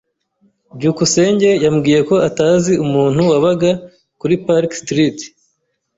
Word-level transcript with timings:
byukusenge 0.77 1.49
yambwiye 1.63 1.99
ko 2.09 2.15
atazi 2.27 2.71
umuntu 2.85 3.21
wabaga 3.31 3.71
kuri 4.19 4.33
Park 4.45 4.69
Street. 4.81 5.17